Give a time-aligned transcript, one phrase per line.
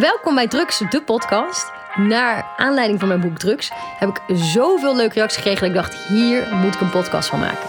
[0.00, 1.72] Welkom bij Drugs, de podcast.
[1.94, 6.08] Naar aanleiding van mijn boek Drugs heb ik zoveel leuke reacties gekregen dat ik dacht,
[6.08, 7.68] hier moet ik een podcast van maken.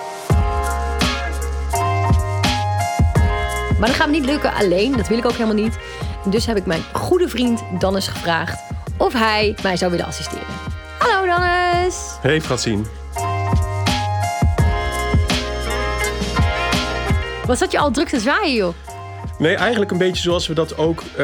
[3.79, 5.77] Maar dat gaat me niet lukken alleen, dat wil ik ook helemaal niet.
[6.25, 8.59] Dus heb ik mijn goede vriend Dannes gevraagd
[8.97, 10.47] of hij mij zou willen assisteren.
[10.97, 12.17] Hallo Dannes!
[12.21, 12.83] Hey Francine.
[17.45, 18.73] Wat zat je al druk te zwaaien, joh?
[19.39, 21.15] Nee, eigenlijk een beetje zoals we dat ook eh,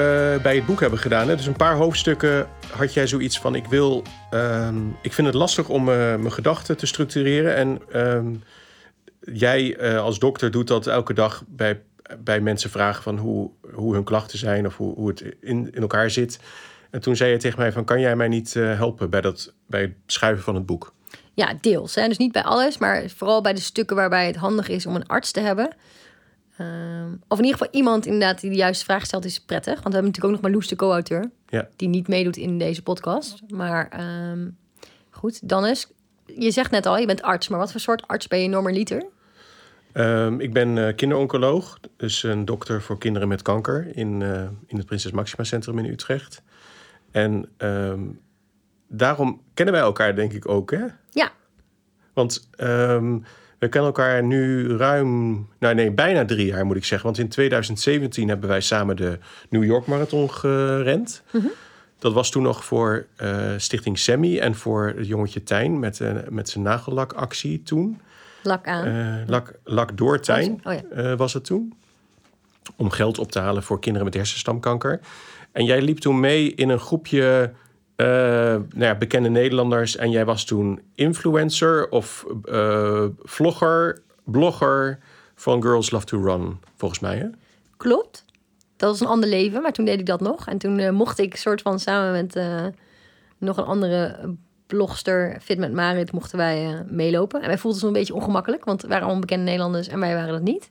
[0.41, 1.27] bij het boek hebben gedaan.
[1.27, 1.35] Hè?
[1.35, 4.03] Dus een paar hoofdstukken had jij zoiets van: ik wil.
[4.29, 7.55] ehm, ik vind het lastig om eh, mijn gedachten te structureren.
[7.55, 8.33] En ehm,
[9.19, 11.81] jij eh, als dokter doet dat elke dag bij,
[12.19, 15.81] bij mensen vragen van hoe, hoe hun klachten zijn of hoe, hoe het in, in
[15.81, 16.39] elkaar zit.
[16.89, 19.81] En toen zei je tegen mij: van, kan jij mij niet helpen bij, dat, bij
[19.81, 20.93] het schrijven van het boek?
[21.33, 21.95] Ja, deels.
[21.95, 22.07] Hè?
[22.07, 25.07] Dus niet bij alles, maar vooral bij de stukken waarbij het handig is om een
[25.07, 25.75] arts te hebben.
[26.57, 29.73] Ehm, of in ieder geval iemand inderdaad die de juiste vraag stelt, is prettig.
[29.73, 31.67] Want we hebben natuurlijk ook nog Marloes, de co-auteur, Ja.
[31.75, 33.41] die niet meedoet in deze podcast.
[33.47, 34.49] Maar ehm,
[35.09, 35.87] goed, Dannes,
[36.25, 37.47] je zegt net al, je bent arts.
[37.47, 39.05] Maar wat voor soort arts ben je normaliter?
[39.91, 44.77] Ehm, ik ben eh, kinderoncoloog, dus een dokter voor kinderen met kanker in, eh, in
[44.77, 46.41] het Prinses Maxima Centrum in Utrecht.
[47.11, 47.49] En
[48.87, 50.85] daarom kennen wij elkaar denk ik ook, hè?
[51.11, 51.31] Ja,
[52.13, 52.49] Want
[53.59, 57.07] we kennen elkaar nu ruim, nou nee, bijna drie jaar moet ik zeggen.
[57.07, 61.23] Want in 2017 hebben wij samen de New York Marathon gerend.
[61.99, 66.13] Dat was toen nog voor eh, Stichting Semi en voor het jongetje Tijn met, eh,
[66.29, 67.99] met zijn nagellakactie toen.
[68.43, 68.85] lak aan.
[68.85, 71.15] Eh, lak, lak door Tijn Oh, ja.
[71.15, 71.73] was het toen.
[72.75, 74.99] Om geld op te halen voor kinderen met hersenstamkanker.
[75.51, 77.51] En jij liep toen mee in een groepje
[77.95, 78.07] eh,
[78.55, 79.95] nou ja, bekende Nederlanders.
[79.95, 84.99] En jij was toen influencer of eh, vlogger, blogger
[85.35, 87.17] van Girls Love to Run, volgens mij.
[87.17, 87.25] Hè?
[87.77, 88.25] Klopt.
[88.77, 90.47] Dat was een ander leven, maar toen deed ik dat nog.
[90.47, 92.39] En toen eh, mocht ik soort van samen met
[93.37, 94.15] nog een andere
[94.67, 97.41] blogster, Fit met Marit, mochten wij meelopen.
[97.41, 100.13] En wij voelden ons een beetje ongemakkelijk, want we waren allemaal bekende Nederlanders en wij
[100.13, 100.69] waren dat niet.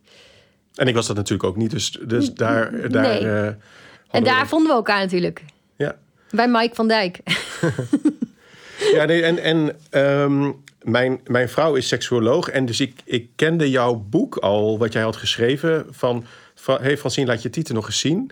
[0.74, 1.70] En ik was dat natuurlijk ook niet.
[1.70, 2.90] Dus, dus daar.
[2.90, 3.18] daar Nee.
[3.20, 3.58] En
[4.10, 5.42] we- daar vonden we elkaar natuurlijk.
[6.34, 7.18] Bij Mike van Dijk.
[8.92, 10.52] Ja, nee, en, en ehm,
[10.82, 12.48] mijn, mijn vrouw is seksuoloog.
[12.48, 15.86] En dus ik, ik kende jouw boek al, wat jij had geschreven.
[15.90, 16.24] Van,
[16.54, 18.30] van hey Francine, laat je titel nog eens zien.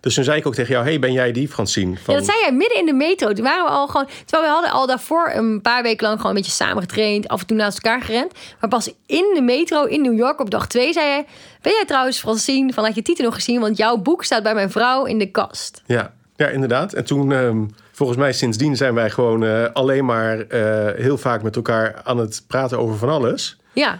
[0.00, 1.96] Dus toen zei ik ook tegen jou, hey, ben jij die Francine?
[1.96, 3.32] Van, Ja, dat zei jij midden in de metro.
[3.32, 4.08] Toen waren we al gewoon.
[4.24, 7.28] Terwijl we hadden al daarvoor een paar weken lang gewoon een beetje samen getraind.
[7.28, 8.32] Af en toe naast elkaar gerend.
[8.60, 11.24] Maar pas in de metro in New York op dag twee zei jij.
[11.60, 13.60] Ben jij trouwens Francine van Laat je titel nog gezien?
[13.60, 15.82] Want jouw boek staat bij mijn vrouw in de kast.
[15.86, 16.92] ja, ja, inderdaad.
[16.92, 21.42] En toen, ehm, volgens mij sindsdien zijn wij gewoon eh, alleen maar eh, heel vaak
[21.42, 23.60] met elkaar aan het praten over van alles.
[23.72, 23.98] Ja,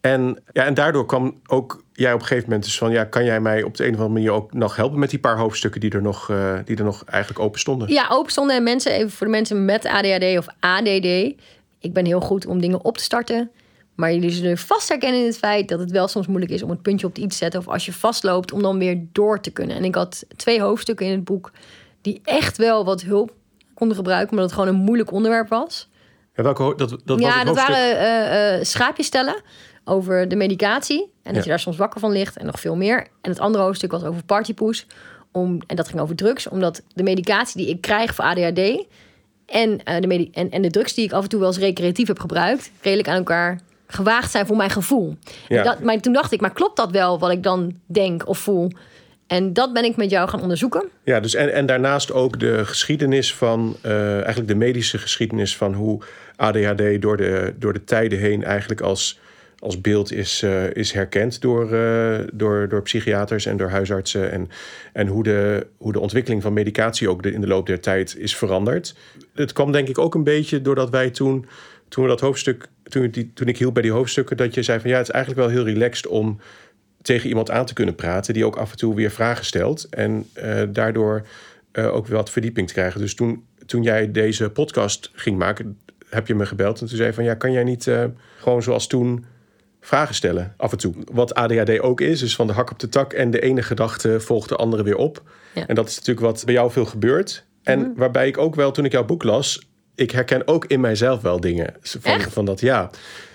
[0.00, 2.90] En, ja, en daardoor kwam ook jij op een gegeven moment dus van...
[2.90, 4.98] ja, kan jij mij op de een of andere manier ook nog helpen...
[4.98, 7.88] met die paar hoofdstukken die er nog, eh, die er nog eigenlijk open stonden?
[7.88, 11.34] ja open stonden en mensen, even voor de mensen met ADHD of ADD.
[11.78, 13.50] Ik ben heel goed om dingen op te starten.
[14.02, 16.70] Maar jullie zullen vast herkennen in het feit dat het wel soms moeilijk is om
[16.70, 17.60] het puntje op iets te zetten.
[17.60, 19.76] Of als je vastloopt, om dan weer door te kunnen.
[19.76, 21.50] En ik had twee hoofdstukken in het boek
[22.00, 23.34] die echt wel wat hulp
[23.74, 24.30] konden gebruiken.
[24.30, 25.88] Omdat het gewoon een moeilijk onderwerp was.
[26.34, 29.42] Ja, welke dat, dat was ja, het dat hoofdstuk- waren schaapjes stellen
[29.84, 31.00] over de medicatie.
[31.00, 31.40] En dat Ja.
[31.42, 33.06] je daar soms wakker van ligt en nog veel meer.
[33.20, 34.86] En het andere hoofdstuk was over partypoes.
[35.32, 36.48] Om, en dat ging over drugs.
[36.48, 38.84] Omdat de medicatie die ik krijg voor ADHD...
[39.46, 42.06] En, eh, de en, en de drugs die ik af en toe wel eens recreatief
[42.06, 42.70] heb gebruikt...
[42.80, 43.60] redelijk aan elkaar
[43.94, 45.16] gewaagd zijn voor mijn gevoel.
[45.48, 45.62] Ja.
[45.62, 48.70] Dat, maar toen dacht ik, maar klopt dat wel wat ik dan denk of voel?
[49.32, 50.88] En dat ben ik met jou gaan onderzoeken.
[51.04, 55.74] Ja, dus en, en daarnaast ook de geschiedenis van, eh, eigenlijk de medische geschiedenis van
[55.74, 56.02] hoe
[56.36, 59.20] ADHD door de, door de tijden heen eigenlijk als,
[59.58, 64.30] als beeld is, eh, is herkend door, eh, door, door psychiaters en door huisartsen.
[64.30, 64.48] En,
[64.92, 68.16] en hoe, de, hoe de ontwikkeling van medicatie ook de, in de loop der tijd
[68.16, 68.94] is veranderd.
[69.34, 71.46] Het kwam denk ik ook een beetje doordat wij toen,
[71.88, 74.62] toen we dat hoofdstuk, toen, ik die, toen ik hielp bij die hoofdstukken, dat je
[74.62, 76.40] zei van ja, het is eigenlijk wel heel relaxed om
[77.02, 80.28] tegen iemand aan te kunnen praten die ook af en toe weer vragen stelt en
[80.32, 81.26] eh, daardoor
[81.72, 83.00] eh, ook wat verdieping te krijgen.
[83.00, 85.78] Dus toen, toen jij deze podcast ging maken,
[86.08, 88.04] heb je me gebeld en toen zei je van ja, kan jij niet eh,
[88.38, 89.24] gewoon zoals toen
[89.80, 90.94] vragen stellen af en toe?
[91.12, 94.20] Wat ADHD ook is, dus van de hak op de tak en de ene gedachte
[94.20, 95.22] volgt de andere weer op.
[95.54, 95.66] Ja.
[95.66, 97.44] En dat is natuurlijk wat bij jou veel gebeurt.
[97.62, 101.20] En waarbij ik ook wel, toen ik jouw boek las, ik herken ook in mijzelf
[101.20, 102.32] wel dingen van, Echt?
[102.32, 102.90] van dat ja.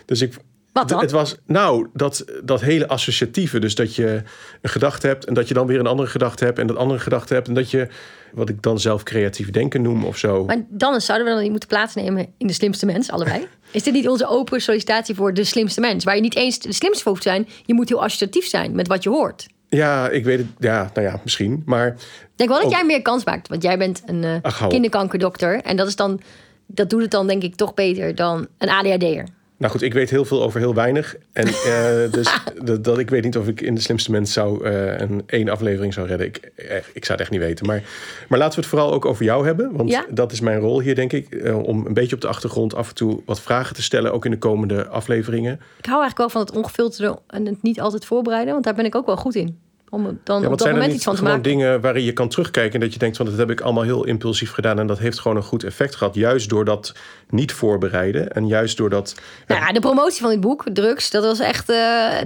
[0.06, 0.34] Dus ik,
[0.72, 1.00] Wat dan?
[1.00, 3.60] het was, nou, dat, dat hele associatieve.
[3.60, 4.22] Dus dat je
[4.62, 7.00] een gedachte hebt en dat je dan weer een andere gedachte hebt en dat andere
[7.00, 7.48] gedachte hebt.
[7.48, 7.88] En dat je,
[8.34, 10.46] wat ik dan zelf creatief denken noem of zo.
[10.46, 13.48] Maar dan zouden we dan niet moeten plaatsnemen in de slimste mens, allebei.
[13.72, 16.04] Is dit niet onze open sollicitatie voor de slimste mens?
[16.04, 17.48] Waar je niet eens de slimste voor hoeft te zijn.
[17.66, 19.48] Je moet heel associatief zijn met wat je hoort.
[19.70, 20.48] Ja, ik weet het.
[20.60, 21.62] Ja, nou ja, misschien.
[21.66, 21.96] Maar Ik
[22.36, 23.48] denk wel dat jij meer kans maakt.
[23.48, 24.70] Want jij bent een Ach, op.
[24.70, 25.62] kinderkankerdokter.
[25.62, 26.22] En dat is dan...
[26.68, 29.24] Dat doet het dan denk ik toch beter dan een ADHD'er.
[29.58, 31.16] Nou goed, ik weet heel veel over heel weinig.
[31.34, 34.66] En eh, dus dat, dat, ik weet niet of ik in de slimste mens zou
[34.66, 36.28] eh, een één aflevering zou redden.
[36.28, 37.66] Ik, eh, ik zou het echt niet weten.
[37.66, 37.84] Maar,
[38.28, 39.76] maar laten we het vooral ook over jou hebben.
[39.76, 40.06] Want Ja.
[40.10, 41.52] dat is mijn rol hier, denk ik.
[41.64, 44.14] om een beetje op de achtergrond af en toe wat vragen te stellen.
[44.14, 45.54] Ook in de komende afleveringen.
[45.78, 48.54] Ik hou eigenlijk wel van het ongefilterde en het niet altijd voorbereiden.
[48.54, 49.60] Want daar ben ik ook wel goed in.
[49.90, 51.50] Om er dan Ja, op dat er moment iets van te gewoon maken.
[51.52, 52.74] dingen waarin je kan terugkijken...
[52.74, 54.80] en dat je denkt, van dat heb ik allemaal heel impulsief gedaan...
[54.80, 56.16] en dat heeft gewoon een goed effect gehad.
[56.16, 56.94] Juist door dat
[57.30, 58.32] niet voorbereiden.
[58.32, 59.16] En juist door dat...
[59.48, 61.70] Nou ja, de promotie van dit boek, Drugs, dat was echt...
[61.70, 61.78] eh,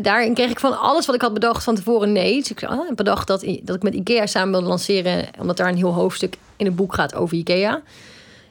[0.01, 2.39] daarin kreeg ik van alles wat ik had bedacht van tevoren nee.
[2.39, 5.27] Dus ik heb bedacht dat, dat ik met Ikea samen wilde lanceren...
[5.39, 7.81] omdat daar een heel hoofdstuk in het boek gaat over Ikea.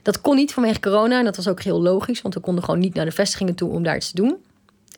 [0.02, 2.22] Dat kon niet vanwege corona en dat was ook heel logisch...
[2.22, 4.36] want we konden gewoon niet naar de vestigingen toe om daar iets te doen.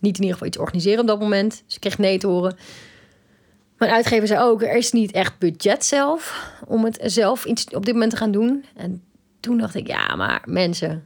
[0.01, 1.63] Niet in ieder geval iets organiseren op dat moment.
[1.67, 2.57] Dus ik kreeg nee te horen.
[3.83, 6.51] Mijn uitgever zei ook, er is niet echt budget zelf...
[6.67, 8.65] om het zelf op dit moment te gaan doen.
[8.77, 9.03] En
[9.41, 11.05] toen dacht ik, ja, maar mensen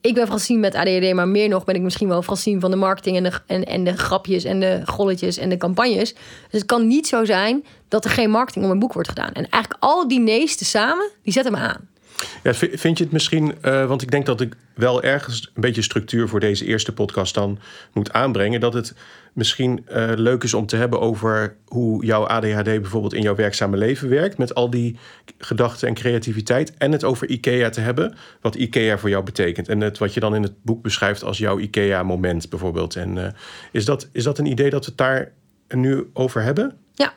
[0.00, 2.76] ik ben Francine met ADHD, maar meer nog ben ik misschien wel Francine van de
[2.76, 6.12] marketing en de, en, en de grapjes en de golletjes en de campagnes.
[6.14, 6.20] Dus
[6.60, 9.32] het kan niet zo zijn dat er geen marketing om een boek wordt gedaan.
[9.32, 11.88] En eigenlijk al die nee's tezamen, die zetten me aan.
[12.42, 15.60] Ja, vi- vind je het misschien, eh, want ik denk dat ik wel ergens een
[15.60, 17.58] beetje structuur voor deze eerste podcast dan
[17.92, 18.60] moet aanbrengen.
[18.60, 18.94] Dat het
[19.32, 23.76] misschien eh, leuk is om te hebben over hoe jouw ADHD bijvoorbeeld in jouw werkzame
[23.76, 24.38] leven werkt.
[24.38, 24.98] Met al die
[25.38, 26.74] gedachten en creativiteit.
[26.76, 28.14] En het over IKEA te hebben.
[28.40, 29.68] Wat IKEA voor jou betekent.
[29.68, 32.96] En het, wat je dan in het boek beschrijft als jouw IKEA-moment bijvoorbeeld.
[32.96, 33.32] En eh,
[33.72, 35.32] is, dat, is dat een idee dat we het daar
[35.68, 36.76] nu over hebben?
[36.94, 37.14] Ja,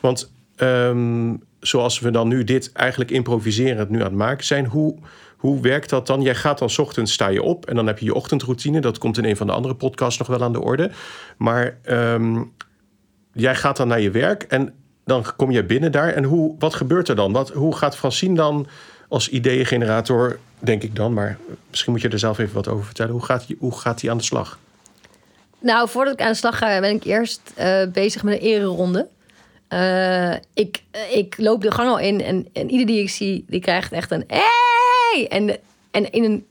[0.00, 4.98] Want ehm, zoals we dan nu dit eigenlijk improviserend nu aan het maken zijn, hoe,
[5.42, 6.22] hoe werkt dat dan?
[6.22, 8.80] Jij gaat dan ochtends sta je op en dan heb je je ochtendroutine.
[8.80, 10.90] Dat komt in een van de andere podcasts nog wel aan de orde.
[11.36, 12.42] Maar ehm,
[13.32, 14.74] jij gaat dan naar je werk en
[15.04, 16.08] dan kom je binnen daar.
[16.08, 17.32] En hoe, wat gebeurt er dan?
[17.32, 18.66] Wat, hoe gaat Francine dan
[19.08, 21.38] als ideeëngenerator, denk ik dan, maar
[21.70, 23.12] misschien moet je er zelf even wat over vertellen.
[23.12, 24.58] Hoe gaat, hoe gaat die aan de slag?
[25.58, 29.08] nou voordat ik aan de slag ga, ben ik eerst eh, bezig met een ereronde.
[29.72, 33.44] Eh, ik, eh, ik loop de gang al in en, en ieder die ik zie,
[33.48, 35.26] die krijgt echt een hey!
[35.28, 35.58] En,
[35.90, 36.46] en in een,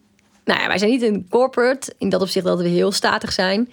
[0.45, 3.71] nou ja, wij zijn niet een corporate, in dat opzicht dat we heel statig zijn.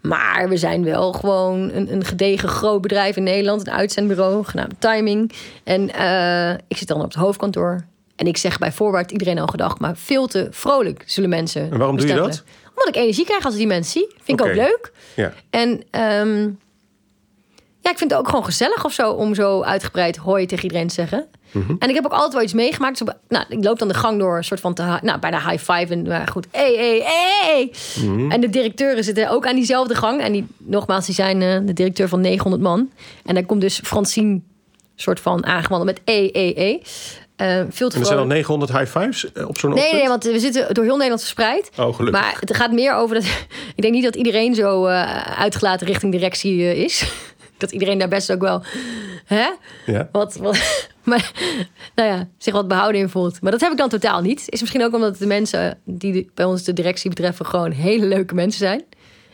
[0.00, 3.66] Maar we zijn wel gewoon een, een gedegen groot bedrijf in Nederland.
[3.66, 5.32] Een uitzendbureau genaamd Timing.
[5.64, 7.84] En eh, ik zit dan op het hoofdkantoor.
[8.16, 9.78] En ik zeg bij voorbaat iedereen al gedag.
[9.78, 12.44] Maar veel te vrolijk zullen mensen En waarom doe je dat?
[12.68, 14.14] Omdat ik energie krijg als ik die mensen zie.
[14.22, 14.92] Vind ik ook leuk.
[15.14, 15.32] Ja.
[15.50, 16.48] En ehm,
[17.80, 19.10] ja, ik vind het ook gewoon gezellig of zo...
[19.10, 21.26] om zo uitgebreid hoi tegen iedereen te zeggen.
[21.50, 21.74] Mhm.
[21.78, 22.98] En ik heb ook altijd wel iets meegemaakt.
[22.98, 25.72] Zo, nou, ik loop dan de gang door, een soort van te, nou, bijna high
[25.72, 25.92] five.
[25.92, 27.72] En maar goed, hey, hey, hey.
[28.04, 28.30] Mhm.
[28.30, 30.20] En de directeuren zitten ook aan diezelfde gang.
[30.20, 32.90] En die, nogmaals, die zijn eh, de directeur van 900 man.
[33.24, 34.40] En daar komt dus Francine
[35.00, 36.80] soort van aangewandeld met e, e, e.
[37.36, 38.28] Eh, veel te En er zijn al vrolijk.
[38.28, 41.70] 900 high fives eh, op zo'n Nee, nee, want we zitten door heel Nederland verspreid.
[41.76, 42.22] Oh, gelukkig.
[42.22, 43.24] Maar het gaat meer over dat.
[43.76, 47.12] ik denk niet dat iedereen zo eh, uitgelaten richting directie eh, is.
[47.60, 48.62] Dat iedereen daar best ook wel.
[49.24, 49.48] Hè?
[49.86, 50.08] Ja.
[50.12, 50.58] Wat, wat,
[51.04, 51.32] maar,
[51.94, 53.40] nou ja, zich wat behouden in voelt.
[53.40, 54.44] Maar dat heb ik dan totaal niet.
[54.46, 58.34] Is misschien ook omdat de mensen die bij ons de directie betreffen gewoon hele leuke
[58.34, 58.84] mensen zijn.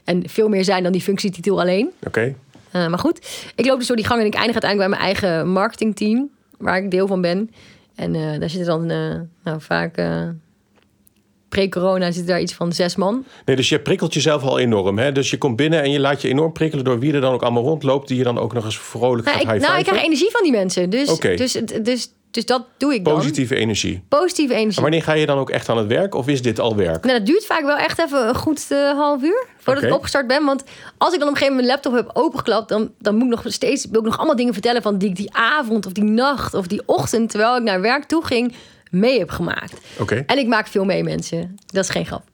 [0.05, 1.91] En veel meer zijn dan die functietitel alleen.
[2.07, 2.35] Oké.
[2.73, 5.15] Uh, maar goed, ik loop dus door die gang en ik eindig uiteindelijk bij mijn
[5.15, 7.51] eigen marketingteam, waar ik deel van ben.
[7.97, 10.29] En eh, daar zitten dan eh, nou, vaak eh,
[11.57, 13.25] pre-corona zitten daar iets van zes man.
[13.45, 14.99] Nee, dus je prikkelt jezelf al enorm.
[14.99, 15.13] Hè?
[15.13, 17.43] Dus je komt binnen en je laat je enorm prikkelen door wie er dan ook
[17.43, 20.03] allemaal rondloopt, die je dan ook nog eens vrolijk Nou, gaat ik, nou, ik krijg
[20.03, 20.91] energie van die mensen.
[20.91, 21.35] Dus, Oké.
[21.35, 23.15] dus, dus, dus dat doe ik dan.
[23.15, 24.03] Positieve energie.
[24.09, 24.75] Positieve energie.
[24.75, 27.05] Maar wanneer ga je dan ook echt aan het werk of is dit al werk?
[27.05, 30.27] Nou, dat duurt vaak wel echt even een goed eh, half uur voordat ik opgestart
[30.27, 30.45] ben.
[30.45, 30.65] Want
[30.99, 33.45] als ik dan op een gegeven moment mijn laptop heb opengeklapt, dan, dan moet ik
[33.45, 36.05] nog steeds wil ik nog allemaal dingen vertellen van die ik die avond of die
[36.05, 38.55] nacht of die ochtend, terwijl ik naar werk toe ging,
[38.99, 39.81] mee heb gemaakt.
[39.99, 40.23] Oké.
[40.27, 41.57] En ik maak veel mee, mensen.
[41.67, 42.25] Dat is geen grap.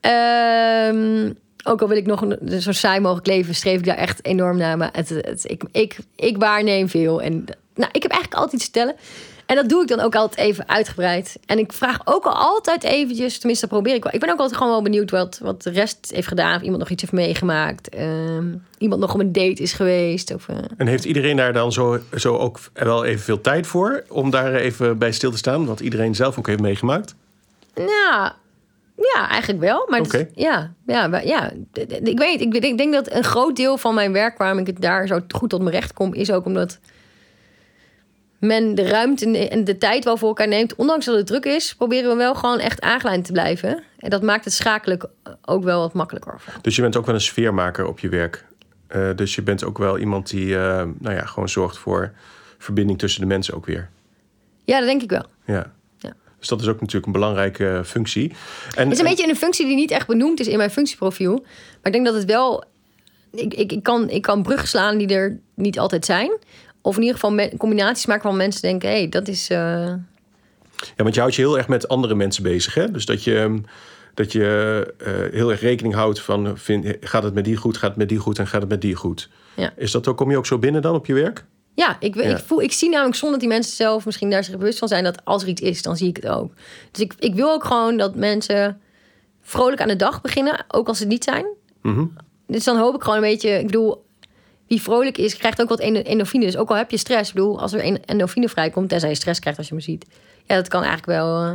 [0.00, 1.32] Ehm,
[1.64, 4.56] ook al wil ik nog een, zo saai mogelijk leven, streef ik daar echt enorm
[4.56, 4.76] naar.
[4.76, 7.22] Maar het, het, ik, ik, ik waarneem veel.
[7.22, 7.44] En
[7.74, 9.00] nou, ik heb eigenlijk altijd iets te vertellen.
[9.48, 11.38] En dat doe ik dan ook altijd even uitgebreid.
[11.46, 14.14] En ik vraag ook al altijd eventjes, tenminste dat probeer ik wel.
[14.14, 16.56] Ik ben ook altijd gewoon wel benieuwd wat, wat de rest heeft gedaan.
[16.56, 17.88] Of iemand nog iets heeft meegemaakt.
[17.88, 20.34] Ehm, iemand nog op een date is geweest.
[20.34, 24.04] Of, eh, En heeft iedereen daar dan zo, zo ook wel even veel tijd voor
[24.08, 27.14] om daar even bij stil te staan, wat iedereen zelf ook heeft meegemaakt?
[27.74, 28.30] Nou,
[28.96, 29.86] ja, eigenlijk wel.
[29.88, 31.52] Maar ja, ja, ja,
[32.02, 34.66] ik weet, ik denk, ik denk dat een groot deel van mijn werk waarom ik
[34.66, 36.78] het daar zo goed tot mijn recht kom, is ook omdat
[38.38, 40.74] men de ruimte en de- tijd wel voor elkaar neemt.
[40.74, 43.82] Ondanks dat het druk is, proberen we wel gewoon echt aangeleid te blijven.
[43.98, 45.10] En dat maakt het schakelen
[45.44, 46.40] ook wel wat makkelijker.
[46.62, 48.44] Dus je bent ook wel een sfeermaker op je werk.
[48.86, 52.12] Eh, dus je bent ook wel iemand die eh, nou ja, gewoon zorgt voor
[52.58, 53.88] verbinding tussen de mensen ook weer.
[54.64, 55.24] Ja, dat denk ik wel.
[55.46, 55.72] Ja.
[55.98, 56.12] Ja.
[56.38, 58.28] Dus dat is ook natuurlijk een belangrijke functie.
[58.74, 60.70] En, Het is een en- beetje een functie die niet echt benoemd is in mijn
[60.70, 61.32] functieprofiel.
[61.32, 62.64] Maar ik denk dat het wel...
[63.32, 66.30] Ik, ik, ik, kan, ik kan bruggen slaan die er niet altijd zijn.
[66.82, 68.88] Of in ieder geval combinaties maken waarvan mensen denken...
[68.88, 69.48] hé, hey, dat is...
[69.50, 70.02] eh, Ja,
[70.96, 72.74] want je houdt je heel erg met andere mensen bezig.
[72.74, 72.90] Hè?
[72.90, 73.58] Dus dat je, ehm,
[74.14, 76.58] dat je eh, heel erg rekening houdt van...
[76.58, 78.80] Vind, gaat het met die goed, gaat het met die goed en gaat het met
[78.80, 79.28] die goed.
[79.56, 79.72] Ja.
[79.76, 81.44] Is dat ook, kom je ook zo binnen dan op je werk?
[81.74, 82.22] Ja, ik, Ja.
[82.22, 84.88] Ik, voel, ik zie namelijk zonder dat die mensen zelf misschien daar zich bewust van
[84.88, 85.04] zijn...
[85.04, 86.52] dat als er iets is, dan zie ik het ook.
[86.90, 88.80] Dus ik, ik wil ook gewoon dat mensen
[89.42, 90.64] vrolijk aan de dag beginnen...
[90.68, 91.46] ook als ze het niet zijn.
[91.82, 92.04] Mhm.
[92.46, 93.50] Dus dan hoop ik gewoon een beetje...
[93.58, 94.04] Ik bedoel,
[94.68, 96.44] wie vrolijk is, krijgt ook wat endo- endorfine.
[96.44, 98.88] Dus ook al heb je stress, ik bedoel, als er en- endorfine vrijkomt...
[98.88, 100.06] tenzij je stress krijgt als je me ziet...
[100.44, 101.54] ja, dat kan eigenlijk wel, eh,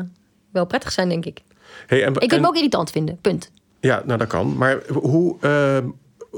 [0.52, 1.40] wel prettig zijn, denk ik.
[1.88, 3.52] Hey, en, Ik kan en- hem ook irritant vinden, punt.
[3.80, 4.58] Ja, nou dat kan.
[4.58, 5.88] Maar hoe, ehm,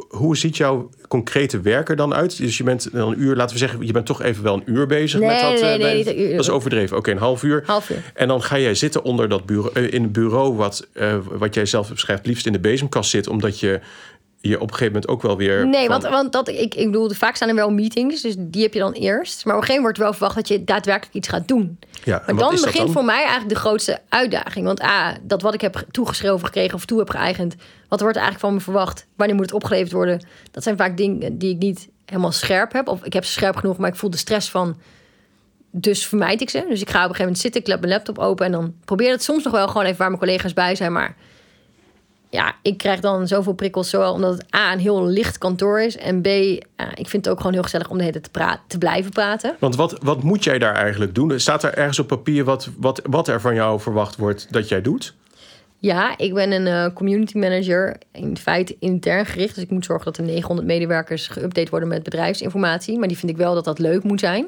[0.09, 2.37] hoe ziet jouw concrete werk er dan uit?
[2.37, 4.63] Dus je bent dan een uur, laten we zeggen, je bent toch even wel een
[4.65, 5.61] uur bezig Nee, met dat.
[5.61, 6.31] nee, eh, nee, een uur.
[6.35, 6.97] Dat is overdreven.
[6.97, 7.63] Oké, een half uur.
[7.65, 8.11] Half uur.
[8.13, 10.87] En dan ga jij zitten onder dat bureau, eh, in het bureau wat,
[11.31, 13.79] wat jij zelf beschrijft, liefst in de bezemkast zit, omdat je
[14.49, 15.67] je op een gegeven moment ook wel weer.
[15.67, 18.61] Nee, van- want, want dat, ik, ik bedoel, vaak staan er wel meetings, dus die
[18.63, 19.45] heb je dan eerst.
[19.45, 21.79] Maar op een gegeven moment wordt wel verwacht dat je daadwerkelijk iets gaat doen.
[22.03, 22.91] Ja, Maar dan begint dan?
[22.91, 24.65] voor mij eigenlijk de grootste uitdaging.
[24.65, 27.55] Want A, dat wat ik heb toegeschreven gekregen of toe heb geëigend,
[27.87, 29.05] wat wordt er eigenlijk van me verwacht?
[29.15, 30.25] Wanneer moet het opgeleverd worden?
[30.51, 32.87] Dat zijn vaak dingen die ik niet helemaal scherp heb.
[32.87, 34.77] Of ik heb ze scherp genoeg, maar ik voel de stress van.
[35.71, 36.65] Dus vermijd ik ze.
[36.69, 38.73] Dus ik ga op een gegeven moment zitten, ik klep mijn laptop open en dan
[38.85, 40.91] probeer het soms nog wel gewoon even waar mijn collega's bij zijn.
[40.91, 41.15] Maar
[42.35, 45.97] ja, ik krijg dan zoveel prikkels, zowel omdat het A, een heel licht kantoor is.
[45.97, 48.39] En B, ja, ik vind het ook gewoon heel gezellig om de hele tijd te,
[48.39, 49.55] praten, te blijven praten.
[49.59, 51.39] Want wat, wat moet jij daar eigenlijk doen?
[51.39, 54.81] Staat er ergens op papier wat, wat, wat er van jou verwacht wordt dat jij
[54.81, 55.15] doet?
[55.77, 57.97] Ja, ik ben een eh, community manager.
[58.11, 59.55] In feite intern gericht.
[59.55, 62.99] Dus ik moet zorgen dat de 900 medewerkers geüpdate worden met bedrijfsinformatie.
[62.99, 64.47] Maar die vind ik wel dat dat leuk moet zijn.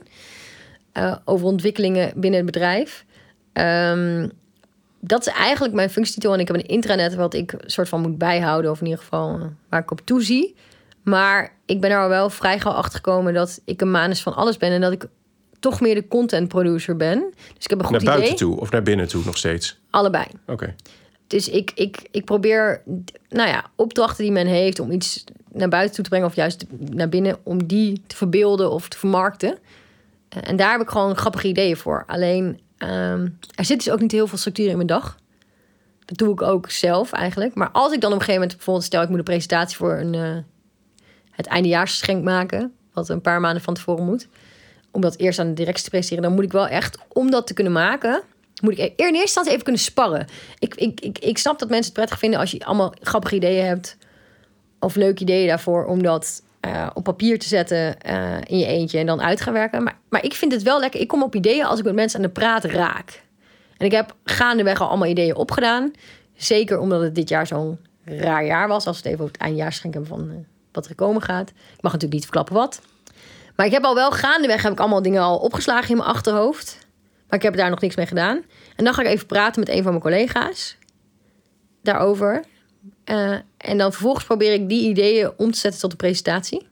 [0.92, 3.06] Eh, over ontwikkelingen binnen het bedrijf.
[3.54, 4.28] Ehm,
[5.00, 6.34] dat is eigenlijk mijn functietitel.
[6.34, 8.72] En ik heb een intranet wat ik soort van moet bijhouden.
[8.72, 10.56] Of in ieder geval eh, waar ik op toezie.
[11.04, 14.58] Maar ik ben er wel vrij gauw achter gekomen dat ik een manus van alles
[14.58, 14.72] ben.
[14.72, 15.06] En dat ik
[15.60, 17.20] toch meer de content producer ben.
[17.54, 18.38] Dus ik heb een goed naar buiten idee.
[18.38, 19.80] toe of naar binnen toe nog steeds?
[19.90, 20.26] Allebei.
[20.46, 20.76] Oké.
[21.28, 22.82] Dus ik, ik, ik probeer,
[23.30, 26.66] nou ja, opdrachten die men heeft om iets naar buiten toe te brengen of juist
[26.80, 29.58] naar binnen, om die te verbeelden of te vermarkten.
[30.30, 32.04] En daar heb ik gewoon grappige ideeën voor.
[32.08, 35.18] Alleen, ehm, er zit dus ook niet heel veel structuur in mijn dag.
[36.06, 37.56] Dat doe ik ook zelf eigenlijk.
[37.56, 39.94] Maar als ik dan op een gegeven moment, bijvoorbeeld stel ik moet een presentatie voor
[39.94, 40.38] een, eh,
[41.32, 44.28] het eindejaarsgeschenk maken, wat een paar maanden van tevoren moet,
[44.92, 47.48] om dat eerst aan de directie te presenteren, dan moet ik wel echt, om dat
[47.48, 48.22] te kunnen maken,
[48.62, 50.28] moet ik in eerste instantie even kunnen sparren.
[50.60, 53.66] Ik, ik, ik, ik snap dat mensen het prettig vinden als je allemaal grappige ideeën
[53.66, 53.98] hebt.
[54.80, 59.00] Of leuke ideeën daarvoor om dat eh, op papier te zetten eh, in je eentje
[59.00, 59.84] en dan uit gaan werken.
[59.84, 61.00] Maar, maar ik vind het wel lekker.
[61.00, 63.24] Ik kom op ideeën als ik met mensen aan de praat raak.
[63.78, 65.92] En ik heb gaandeweg al allemaal ideeën opgedaan.
[66.36, 68.88] Zeker omdat het dit jaar zo'n raar jaar was.
[68.88, 70.36] Als het even over het eindjaarsgeschenk hebben van eh,
[70.72, 71.50] wat er komen gaat.
[71.50, 72.82] Ik mag natuurlijk niet verklappen wat.
[73.56, 76.78] Maar ik heb al wel gaandeweg heb ik allemaal dingen al opgeslagen in mijn achterhoofd.
[77.30, 78.42] Maar ik heb daar nog niks mee gedaan.
[78.76, 80.78] En dan ga ik even praten met een van mijn collega's
[81.82, 82.44] daarover.
[83.08, 86.68] Eh, en dan vervolgens probeer ik die ideeën om te zetten tot een presentatie.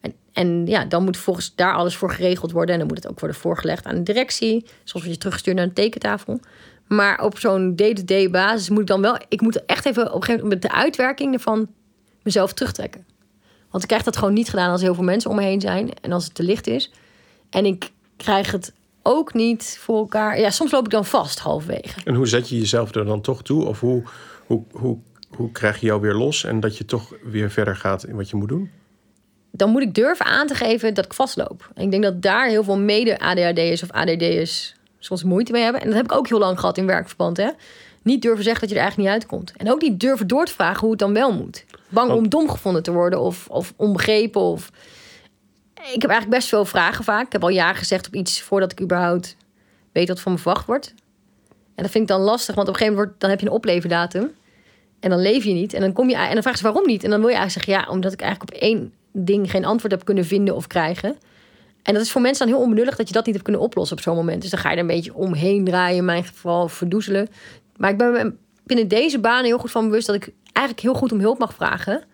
[0.00, 2.72] En, en ja, dan moet volgens daar alles voor geregeld worden.
[2.72, 4.64] En dan moet het ook worden voorgelegd aan de directie.
[4.84, 6.40] Soms word je teruggestuurd naar een tekentafel.
[6.86, 9.16] Maar op zo'n day-to-day basis moet ik dan wel...
[9.28, 11.68] Ik moet echt even op een gegeven moment de uitwerking ervan
[12.22, 13.06] mezelf terugtrekken.
[13.70, 15.90] Want ik krijg dat gewoon niet gedaan als heel veel mensen om me heen zijn.
[16.00, 16.92] En als het te licht is.
[17.50, 20.40] En ik krijg het ook niet voor elkaar.
[20.40, 22.00] Ja, soms loop ik dan vast halverwege.
[22.04, 23.64] En hoe zet je jezelf er dan toch toe?
[23.64, 24.02] Of hoe,
[24.46, 24.98] hoe, hoe,
[25.36, 28.30] hoe krijg je jou weer los en dat je toch weer verder gaat in wat
[28.30, 28.70] je moet doen?
[29.50, 31.70] Dan moet ik durven aan te geven dat ik vastloop.
[31.74, 35.80] En ik denk dat daar heel veel mede-ADHD'ers of ADD'ers soms moeite mee hebben.
[35.80, 37.36] En dat heb ik ook heel lang gehad in werkverband.
[37.36, 37.50] Hè?
[38.02, 39.52] Niet durven zeggen dat je er eigenlijk niet uitkomt.
[39.56, 41.64] En ook niet durven door te vragen hoe het dan wel moet.
[41.88, 44.40] Bang om dom gevonden te worden of, of onbegrepen.
[44.40, 44.70] Of...
[45.74, 47.26] Ik heb eigenlijk best veel vragen vaak.
[47.26, 49.36] Ik heb al ja gezegd op iets voordat ik überhaupt
[49.92, 50.94] weet wat van me verwacht wordt.
[51.74, 53.52] En dat vind ik dan lastig, want op een gegeven moment dan heb je een
[53.52, 54.30] opleverdatum.
[55.00, 55.72] En dan leef je niet.
[55.72, 57.04] En dan, kom je, en dan vraag je waarom niet.
[57.04, 59.92] En dan wil je eigenlijk zeggen, ja, omdat ik eigenlijk op één ding geen antwoord
[59.92, 61.16] heb kunnen vinden of krijgen.
[61.82, 63.96] En dat is voor mensen dan heel onbenullig dat je dat niet hebt kunnen oplossen
[63.96, 64.42] op zo'n moment.
[64.42, 67.28] Dus dan ga je er een beetje omheen draaien, in mijn geval verdoezelen.
[67.76, 71.12] Maar ik ben binnen deze baan heel goed van bewust dat ik eigenlijk heel goed
[71.12, 72.04] om hulp mag vragen.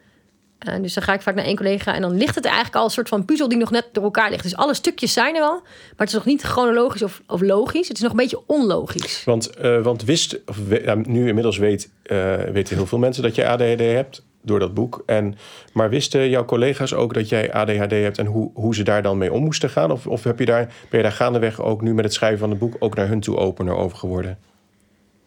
[0.61, 2.85] Eh, dus dan ga ik vaak naar één collega en dan ligt het eigenlijk al
[2.85, 4.43] een soort van puzzel die nog net door elkaar ligt.
[4.43, 7.89] Dus alle stukjes zijn er al, maar het is nog niet chronologisch of, of logisch.
[7.89, 9.25] Het is nog een beetje onlogisch.
[9.25, 13.35] Want, eh, want wist, of we- nu inmiddels weet, eh, weten heel veel mensen dat
[13.35, 14.29] je ADHD hebt.
[14.43, 15.03] door dat boek.
[15.07, 15.35] En,
[15.73, 19.19] maar wisten jouw collega's ook dat jij ADHD hebt en hoe, hoe ze daar dan
[19.19, 19.91] mee om moesten gaan?
[19.91, 22.51] Of, of heb je daar, ben je daar gaandeweg ook nu met het schrijven van
[22.51, 24.39] het boek ook naar hun toe opener over geworden?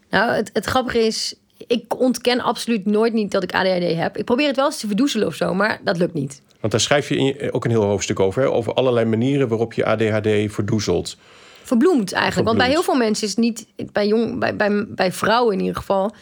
[0.09, 1.35] Nou, het, het grappige is,
[1.67, 4.17] ik ontken absoluut nooit niet dat ik ADHD heb.
[4.17, 6.41] Ik probeer het wel eens te verdoezelen of zo, maar dat lukt niet.
[6.59, 8.41] Want daar schrijf je in, ook een heel hoofdstuk over.
[8.41, 8.49] Hè?
[8.49, 11.17] Over allerlei manieren waarop je ADHD verdoezelt.
[11.63, 12.45] Verbloemt eigenlijk.
[12.45, 15.59] Want bij heel veel mensen is het niet, bij, jong, bij, bij, bij vrouwen in
[15.59, 16.13] ieder geval,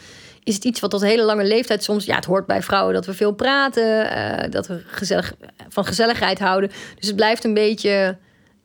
[0.44, 2.06] is het iets wat tot hele lange leeftijd soms.
[2.06, 5.34] Ja, het hoort bij vrouwen dat we veel praten, uh, dat we gezellig,
[5.70, 6.70] van gezelligheid houden.
[6.70, 8.18] Dus het blijft een beetje.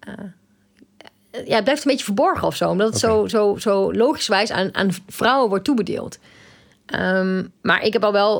[0.09, 0.15] Uh,
[1.47, 2.69] ja, het blijft een beetje verborgen of zo.
[2.69, 3.17] Omdat het okay.
[3.17, 6.19] zo, zo, zo logischwijs aan, aan vrouwen wordt toebedeeld.
[6.95, 8.37] Um, maar ik heb al wel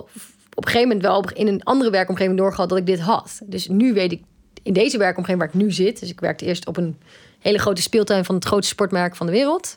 [0.55, 3.41] op een gegeven moment wel in een andere werkomgeving doorgehad dat ik dit had.
[3.45, 4.23] Dus nu weet ik
[4.63, 6.01] in deze werkomgeving waar ik nu zit.
[6.01, 6.99] Dus ik werkte eerst op een
[7.39, 9.77] hele grote speeltuin van het grootste sportmerk van de wereld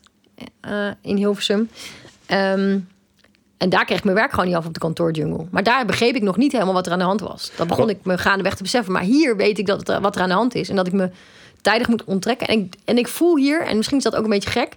[0.68, 1.70] uh, in Hilversum.
[2.32, 2.88] Um,
[3.58, 5.46] en daar kreeg ik mijn werk gewoon niet af op de kantoorjungle.
[5.52, 7.52] Maar daar begreep ik nog niet helemaal wat er aan de hand was.
[7.56, 8.94] Dat begon ik me gaandeweg te beseffen.
[8.94, 10.70] Maar hier weet ik dat het, wat er aan de hand is.
[10.70, 11.10] En dat ik me
[11.62, 12.48] tijdig moet onttrekken.
[12.48, 14.76] En ik, en ik voel hier, en misschien is dat ook een beetje gek.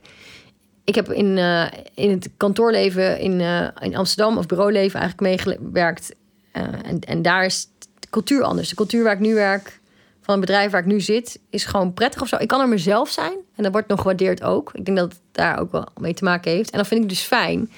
[0.84, 6.14] Ik heb in, uh, in het kantoorleven in, uh, in Amsterdam, of bureauleven, eigenlijk meegewerkt.
[6.56, 8.68] Uh, en, en daar is de cultuur anders.
[8.68, 9.80] De cultuur waar ik nu werk,
[10.20, 12.36] van het bedrijf waar ik nu zit, is gewoon prettig of zo.
[12.36, 13.32] Ik kan er mezelf zijn.
[13.56, 14.70] En dat wordt nog gewaardeerd ook.
[14.74, 16.70] Ik denk dat het daar ook wel mee te maken heeft.
[16.70, 17.70] En dat vind ik dus fijn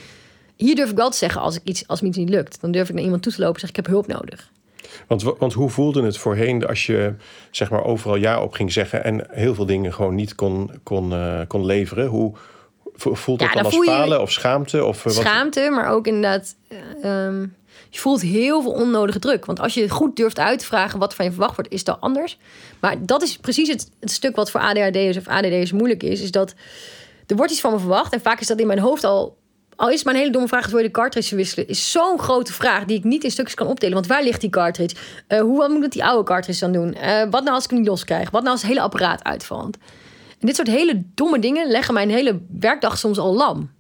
[0.57, 2.61] hier durf ik wel te zeggen als, ik iets, als me iets niet lukt.
[2.61, 4.53] Dan durf ik naar iemand toe te lopen en zeg ik heb hulp nodig.
[5.07, 7.15] Want, want hoe voelde het voorheen als je
[7.51, 11.13] zeg maar overal ja op ging zeggen en heel veel dingen gewoon niet kon, kon,
[11.47, 12.07] kon leveren?
[12.07, 12.35] Hoe
[12.97, 14.85] voelt dat ja, dan, als falen of schaamte?
[14.85, 16.55] Of, uh, schaamte, maar ook inderdaad.
[17.05, 17.57] Um,
[17.91, 19.45] je voelt heel veel onnodige druk.
[19.45, 22.01] Want als je goed durft uit te vragen wat van je verwacht wordt, is dat
[22.01, 22.39] anders.
[22.81, 26.21] Maar dat is precies het, het stuk wat voor ADHD'ers of ADD'ers moeilijk is.
[26.21, 26.55] Is dat
[27.27, 28.13] er wordt iets van me verwacht.
[28.13, 29.37] En vaak is dat in mijn hoofd al
[29.77, 31.69] al is het maar een hele domme vraag, wil je de cartridge wisselen?
[31.69, 33.95] Is zo'n grote vraag die ik niet in stukjes kan opdelen.
[33.95, 34.97] Want waar ligt die cartridge?
[35.29, 36.97] Uh, hoe moet ik die oude cartridge dan doen?
[36.97, 38.31] Uh, wat nou als ik hem niet los krijg?
[38.31, 39.77] Wat nou als het hele apparaat uitvalt?
[40.47, 43.71] Dit soort hele domme dingen leggen mijn hele werkdag soms al lam.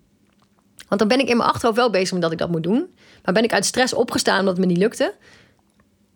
[0.88, 2.94] Want dan ben ik in mijn achterhoofd wel bezig met dat ik dat moet doen.
[3.24, 5.14] Maar ben ik uit stress opgestaan omdat het me niet lukte.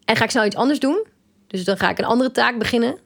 [0.04, 1.06] En ga ik snel iets anders doen.
[1.46, 2.98] Dus dan ga ik een andere taak beginnen.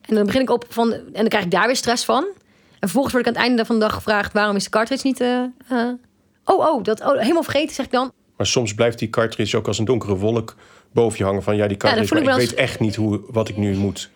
[0.00, 0.92] En dan begin ik op van.
[0.92, 2.24] En dan krijg ik daar weer stress van.
[2.24, 4.32] En vervolgens word ik aan het einde van de dag gevraagd...
[4.32, 5.20] waarom is de cartridge niet...
[5.20, 5.88] Uh, uh...
[6.44, 8.12] Oh, oh, dat oh, helemaal vergeten, zeg ik dan.
[8.36, 10.54] Maar soms blijft die cartridge ook als een donkere wolk
[10.92, 11.42] boven je hangen.
[11.42, 14.10] Van ja, die cartridge, ja, ik, ik weet echt niet hoe, wat ik nu moet.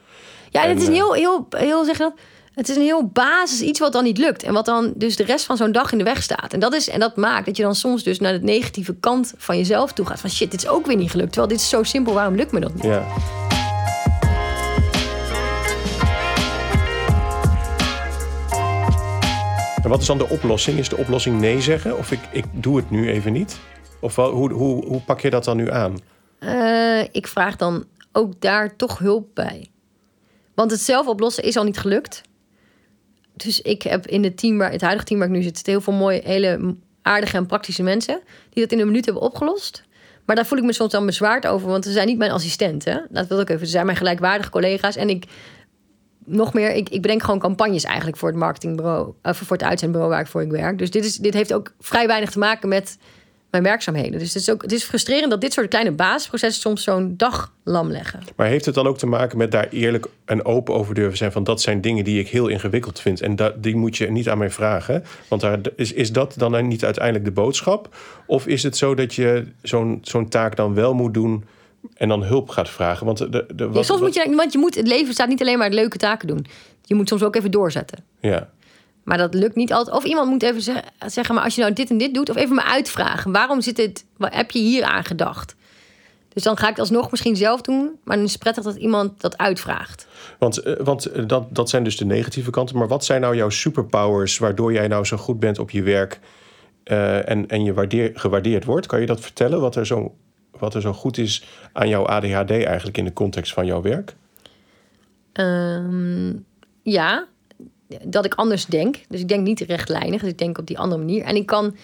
[0.50, 2.14] Ja, en, het is een heel, heel, heel, zeg dat...
[2.54, 4.42] Het is een heel basis iets wat dan niet lukt.
[4.42, 6.52] En wat dan dus de rest van zo'n dag in de weg staat.
[6.52, 9.34] En dat, is, en dat maakt dat je dan soms dus naar de negatieve kant
[9.36, 10.20] van jezelf toe gaat.
[10.20, 11.32] Van shit, dit is ook weer niet gelukt.
[11.32, 12.84] Terwijl dit is zo simpel, waarom lukt me dat niet?
[12.84, 13.06] Ja.
[19.82, 20.78] En wat is dan de oplossing?
[20.78, 21.98] Is de oplossing nee zeggen?
[21.98, 23.58] Of ik, ik doe het nu even niet?
[24.00, 25.98] Of wel, hoe, hoe, hoe pak je dat dan nu aan?
[26.40, 29.66] Uh, ik vraag dan ook daar toch hulp bij.
[30.54, 32.22] Want het zelf oplossen is al niet gelukt.
[33.36, 35.80] Dus ik heb in het team waar het huidige team waar ik nu zit, heel
[35.80, 38.20] veel mooie, hele aardige en praktische mensen
[38.50, 39.84] die dat in een minuut hebben opgelost.
[40.24, 43.06] Maar daar voel ik me soms dan bezwaard over, want ze zijn niet mijn assistenten.
[43.10, 43.66] Dat wil ik even.
[43.66, 44.96] Ze zijn mijn gelijkwaardige collega's.
[44.96, 45.24] En ik
[46.24, 49.66] nog meer, ik, ik bedenk gewoon campagnes eigenlijk voor het marketingbureau, of eh, voor het
[49.66, 50.78] uitzendbureau waar ik voor ik werk.
[50.78, 52.98] Dus dit, is, dit heeft ook vrij weinig te maken met
[53.60, 54.18] mijn werkzaamheden.
[54.18, 57.52] Dus het is, ook, het is frustrerend dat dit soort kleine basisprocessen soms zo'n dag
[57.64, 58.20] lam leggen.
[58.36, 61.32] Maar heeft het dan ook te maken met daar eerlijk en open over durven zijn?
[61.32, 63.20] Van dat zijn dingen die ik heel ingewikkeld vind.
[63.20, 65.04] En dat, die moet je niet aan mij vragen.
[65.28, 67.96] Want daar, is, is dat dan niet uiteindelijk de boodschap?
[68.26, 71.44] Of is het zo dat je zo'n zo'n taak dan wel moet doen
[71.94, 73.06] en dan hulp gaat vragen.
[73.06, 75.58] Want, de, de, wat, soms moet je, want je moet, het leven staat niet alleen
[75.58, 76.46] maar leuke taken doen.
[76.82, 78.04] Je moet soms ook even doorzetten.
[78.20, 78.48] Ja.
[79.04, 79.96] Maar dat lukt niet altijd.
[79.96, 80.62] Of iemand moet even
[81.06, 83.32] zeggen, maar als je nou dit en dit doet, of even me uitvragen.
[83.32, 85.54] Waarom zit dit, wat heb je hier aan gedacht?
[86.28, 87.98] Dus dan ga ik het alsnog misschien zelf doen.
[88.04, 90.06] Maar dan is het prettig dat iemand dat uitvraagt.
[90.38, 92.76] Want, eh, want eh, dat, dat zijn dus de negatieve kanten.
[92.76, 96.20] Maar wat zijn nou jouw superpowers waardoor jij nou zo goed bent op je werk
[96.84, 98.86] uh, en, en je waardeer, gewaardeerd wordt?
[98.86, 99.60] Kan je dat vertellen?
[99.60, 100.14] Wat er zo
[100.58, 104.14] wat er zo goed is aan jouw ADHD eigenlijk in de context van jouw werk?
[105.32, 106.44] Um,
[106.82, 107.26] ja,
[108.04, 108.96] dat ik anders denk.
[109.08, 111.24] Dus ik denk niet rechtlijnig, dus ik denk op die andere manier.
[111.24, 111.76] En ik kan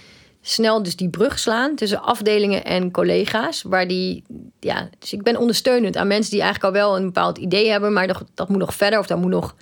[0.42, 3.62] snel dus die brug slaan tussen afdelingen en collega's.
[3.62, 4.24] Waar die,
[4.60, 7.92] ja, dus ik ben ondersteunend aan mensen die eigenlijk al wel een bepaald idee hebben,
[7.92, 9.54] maar dat, dat moet nog verder of dat moet nog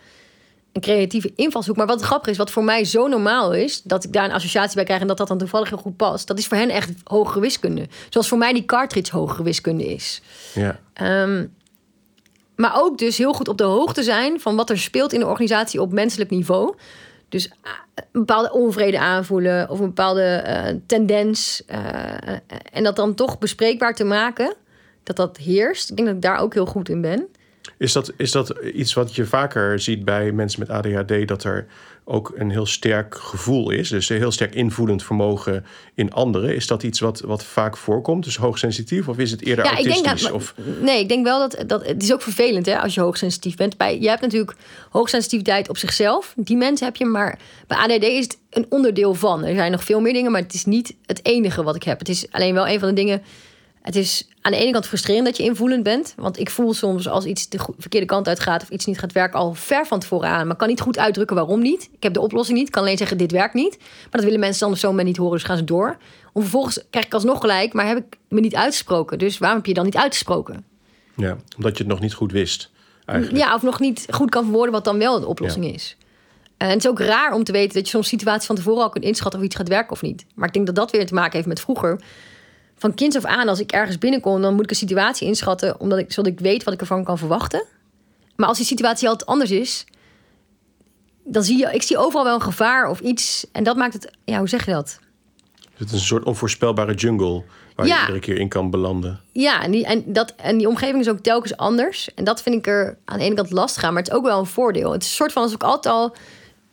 [0.73, 1.77] een creatieve invalshoek.
[1.77, 4.75] Maar wat grappig is, wat voor mij zo normaal is, dat ik daar een associatie
[4.75, 6.91] bij krijg en dat dat dan toevallig heel goed past, dat is voor hen echt
[7.05, 7.87] hogere wiskunde.
[8.09, 10.23] Zoals voor mij die cartridge hogere wiskunde is.
[10.55, 10.81] Ja.
[11.23, 11.55] Um,
[12.59, 15.27] maar ook dus heel goed op de hoogte zijn van wat er speelt in de
[15.27, 16.75] organisatie op menselijk niveau.
[17.29, 17.53] Dus uh,
[17.95, 21.63] een bepaalde onvrede aanvoelen of een bepaalde uh, tendens.
[21.71, 21.79] Uh,
[22.73, 24.55] en dat dan toch bespreekbaar te maken,
[25.03, 25.91] dat dat heerst.
[25.91, 27.27] Ik denk dat ik daar ook heel goed in ben.
[27.77, 31.67] Is dat, is dat iets wat je vaker ziet bij mensen met ADHD, dat er
[32.11, 36.55] ook een heel sterk gevoel is, dus een heel sterk invoelend vermogen in anderen?
[36.55, 39.99] Is dat iets wat, wat vaak voorkomt, dus hoogsensitief, of is het eerder ja, autistisch?
[39.99, 40.55] Ik denk dat, of...
[40.81, 43.77] Nee, ik denk wel dat, dat het is ook vervelend hè, als je hoogsensitief bent.
[43.77, 44.57] Bij, je hebt natuurlijk
[44.91, 49.45] hoogsensitiviteit op zichzelf, die mensen heb je, maar bij ADD is het een onderdeel van.
[49.45, 51.99] Er zijn nog veel meer dingen, maar het is niet het enige wat ik heb.
[51.99, 53.23] Het is alleen wel een van de dingen
[53.89, 56.15] het is aan de ene kant frustrerend dat je invoelend bent.
[56.17, 59.13] Want ik voel soms als iets de verkeerde kant uit gaat of iets niet gaat
[59.13, 60.47] werken al ver van tevoren aan.
[60.47, 61.89] Maar kan niet goed uitdrukken waarom niet.
[61.93, 62.67] Ik heb de oplossing niet.
[62.67, 63.77] Ik kan alleen zeggen dit werkt niet.
[63.79, 65.97] Maar dat willen mensen dan op zo'n moment niet horen, dus gaan ze door.
[66.33, 69.19] Om vervolgens krijg ik alsnog gelijk, maar heb ik me niet uitgesproken.
[69.19, 70.65] Dus waarom heb je dan niet uitgesproken?
[71.17, 72.71] Ja, omdat je het nog niet goed wist.
[73.05, 73.39] Eigenlijk.
[73.39, 75.97] Ja, of nog niet goed kan verwoorden wat dan wel de oplossing is.
[76.57, 78.89] En het is ook raar om te weten dat je soms situaties van tevoren al
[78.89, 80.25] kunt inschatten of iets gaat werken of niet.
[80.35, 82.01] Maar ik denk dat dat weer te maken heeft met vroeger
[82.79, 85.99] van kinds af aan, als ik ergens binnenkom, dan moet ik een situatie inschatten, omdat
[85.99, 87.65] ik, zodat ik weet wat ik ervan kan verwachten.
[88.37, 89.85] Maar als die situatie altijd anders is,
[91.25, 93.47] dan zie je, ik zie overal wel een gevaar of iets.
[93.53, 94.99] En dat maakt het, ja, hoe zeg je dat?
[95.75, 99.21] Het is een soort onvoorspelbare jungle waar je iedere keer in kan belanden.
[99.33, 102.15] Ja, en die, en, dat, en die omgeving is ook telkens anders.
[102.15, 104.25] En dat vind ik er aan de ene kant lastig aan, maar het is ook
[104.25, 104.93] wel een voordeel.
[104.93, 106.17] Het is een soort van als ik altijd al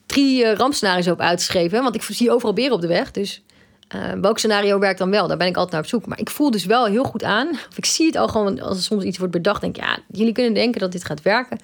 [0.05, 1.83] drie uh, rampscenario's op uitgeschreven.
[1.83, 3.11] Want ik zie overal beren op de weg.
[3.11, 3.43] Dus
[3.95, 5.27] uh, welk scenario werkt dan wel?
[5.27, 6.05] Daar ben ik altijd naar op zoek.
[6.05, 7.49] Maar ik voel dus wel heel goed aan.
[7.49, 9.61] Of ik zie het al gewoon als er soms iets wordt bedacht.
[9.61, 11.59] Denk ja, jullie kunnen denken dat dit gaat werken.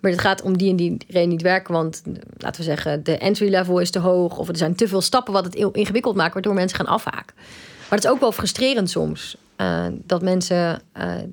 [0.00, 1.74] Maar het gaat om die en die reden niet werken.
[1.74, 2.02] Want
[2.36, 4.38] laten we zeggen, de entry level is te hoog.
[4.38, 6.32] Of er zijn te veel stappen wat het ingewikkeld maakt.
[6.32, 7.34] Waardoor mensen gaan afhaken.
[7.36, 9.36] Maar het is ook wel frustrerend soms.
[9.56, 10.82] Uh, dat mensen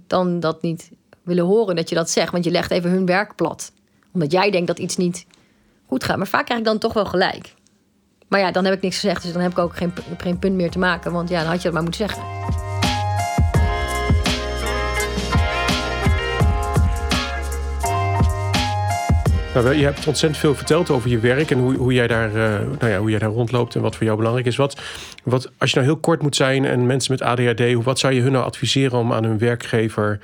[0.07, 0.91] dan dat niet
[1.23, 2.31] willen horen dat je dat zegt.
[2.31, 3.71] Want je legt even hun werk plat.
[4.11, 5.25] Omdat jij denkt dat iets niet
[5.87, 6.17] goed gaat.
[6.17, 7.53] Maar vaak krijg ik dan toch wel gelijk.
[8.27, 10.55] Maar ja, dan heb ik niks gezegd, dus dan heb ik ook geen, geen punt
[10.55, 11.11] meer te maken.
[11.11, 12.23] Want ja, dan had je dat maar moeten zeggen.
[19.53, 22.59] Nou, je hebt ontzettend veel verteld over je werk en hoe, hoe, jij daar, uh,
[22.79, 24.55] nou ja, hoe jij daar rondloopt en wat voor jou belangrijk is.
[24.55, 24.81] Wat,
[25.23, 28.21] wat, als je nou heel kort moet zijn en mensen met ADHD, wat zou je
[28.21, 30.19] hun nou adviseren om aan hun werkgever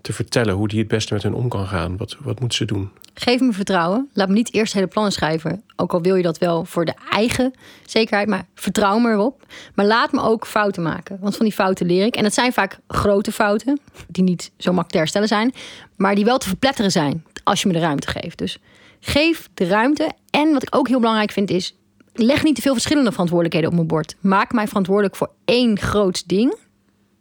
[0.00, 1.96] te vertellen hoe die het beste met hen om kan gaan?
[1.96, 2.90] Wat, wat moeten ze doen?
[3.14, 4.10] Geef me vertrouwen.
[4.12, 5.62] Laat me niet eerst hele plannen schrijven.
[5.76, 7.52] Ook al wil je dat wel voor de eigen
[7.86, 8.28] zekerheid.
[8.28, 9.46] Maar vertrouw me erop.
[9.74, 11.18] Maar laat me ook fouten maken.
[11.20, 12.16] Want van die fouten leer ik.
[12.16, 13.80] En dat zijn vaak grote fouten.
[14.08, 15.52] Die niet zo makkelijk te herstellen zijn.
[15.96, 17.24] Maar die wel te verpletteren zijn.
[17.44, 18.38] Als je me de ruimte geeft.
[18.38, 18.58] Dus
[19.00, 20.12] geef de ruimte.
[20.30, 21.76] En wat ik ook heel belangrijk vind is.
[22.12, 24.16] Leg niet te veel verschillende verantwoordelijkheden op mijn bord.
[24.20, 26.56] Maak mij verantwoordelijk voor één groot ding.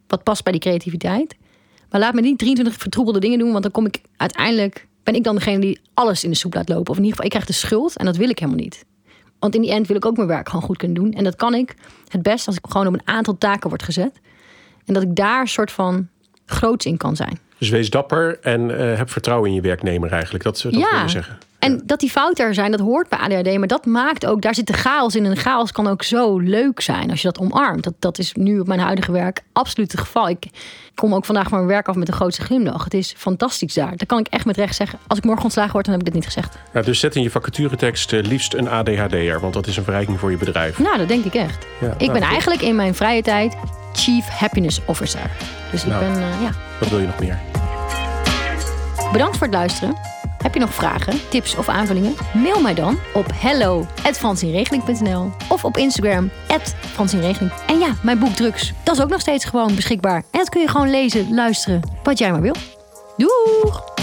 [0.07, 1.35] Wat past bij die creativiteit.
[1.89, 3.51] Maar laat me niet 23 vertroebelde dingen doen.
[3.51, 6.69] Want dan kom ik uiteindelijk ben ik dan degene die alles in de soep laat
[6.69, 6.91] lopen.
[6.91, 8.85] Of in ieder geval, ik krijg de schuld en dat wil ik helemaal niet.
[9.39, 11.13] Want in die end wil ik ook mijn werk gewoon goed kunnen doen.
[11.13, 11.75] En dat kan ik
[12.07, 14.19] het best als ik gewoon op een aantal taken word gezet.
[14.85, 16.07] En dat ik daar een soort van
[16.45, 17.39] groots in kan zijn.
[17.57, 20.43] Dus wees dapper en uh, heb vertrouwen in je werknemer eigenlijk.
[20.43, 20.91] Dat, dat ja.
[20.91, 21.37] wil je zeggen.
[21.59, 23.57] En dat die fouten er zijn, dat hoort bij ADHD.
[23.57, 25.25] Maar dat maakt ook, daar zit de chaos in.
[25.25, 27.83] En de chaos kan ook zo leuk zijn als je dat omarmt.
[27.83, 30.29] Dat, dat is nu op mijn huidige werk absoluut het geval.
[30.29, 30.45] Ik
[30.95, 32.83] kom ook vandaag van mijn werk af met de grootste glimlach.
[32.83, 33.95] Het is fantastisch daar.
[33.95, 34.99] Daar kan ik echt met recht zeggen.
[35.07, 36.57] Als ik morgen ontslagen word, dan heb ik dit niet gezegd.
[36.73, 39.39] Ja, dus zet in je vacaturetekst uh, liefst een ADHD'er.
[39.39, 40.79] Want dat is een verrijking voor je bedrijf.
[40.79, 41.65] Nou, dat denk ik echt.
[41.79, 43.55] Ja, ik nou, ben eigenlijk in mijn vrije tijd
[43.93, 45.31] Chief Happiness Officer.
[45.71, 46.51] Dus ik nou, ben, uh, ja.
[46.79, 47.39] Wat wil je nog meer?
[49.11, 50.16] Bedankt voor het luisteren.
[50.37, 52.15] Heb je nog vragen, tips of aanvullingen?
[52.33, 56.29] Mail mij dan op hello@fransienregeling.nl of op Instagram
[56.93, 57.51] @fransienregeling.
[57.67, 60.23] En ja, mijn boek Drugs, dat is ook nog steeds gewoon beschikbaar.
[60.31, 62.55] En dat kun je gewoon lezen, luisteren, wat jij maar wil.
[63.17, 63.96] Doeg!